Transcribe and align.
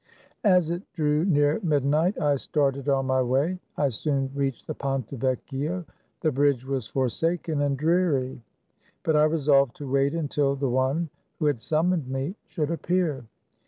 As 0.45 0.71
it 0.71 0.81
drew 0.93 1.25
near 1.25 1.59
midnight, 1.61 2.19
I 2.19 2.35
started 2.37 2.89
on 2.89 3.05
my 3.05 3.21
way. 3.21 3.59
I 3.77 3.89
soon 3.89 4.31
reached 4.33 4.65
the 4.65 4.73
Ponte 4.73 5.11
Yecchio. 5.11 5.85
The 6.21 6.31
bridge 6.31 6.65
was 6.65 6.87
forsaken 6.87 7.61
and 7.61 7.77
dreary, 7.77 8.41
but 9.03 9.15
I 9.15 9.25
resolved 9.25 9.75
to 9.75 9.87
wait 9.91 10.15
until 10.15 10.55
the 10.55 10.69
one 10.71 11.11
who 11.37 11.45
had 11.45 11.61
summoned 11.61 12.07
me 12.07 12.33
should 12.47 12.71
appear. 12.71 13.25